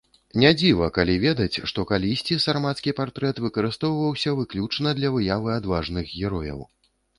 Не 0.43 0.49
дзіва, 0.59 0.85
калі 0.95 1.17
ведаць, 1.25 1.57
што 1.71 1.85
калісьці 1.91 2.39
сармацкі 2.47 2.95
партрэт 3.01 3.43
выкарыстоўваўся 3.45 4.35
выключна 4.41 4.97
для 5.03 5.15
выявы 5.19 5.49
адважных 5.61 6.05
герояў. 6.19 6.69